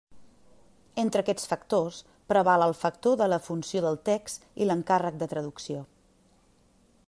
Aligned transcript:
Entre 1.01 1.21
aquests 1.25 1.43
factors, 1.51 1.99
preval 2.33 2.65
el 2.67 2.73
factor 2.79 3.19
de 3.21 3.27
la 3.35 3.41
funció 3.49 3.85
del 3.87 3.99
text 4.11 4.49
i 4.65 4.69
l’encàrrec 4.71 5.23
de 5.25 5.29
traducció. 5.35 5.85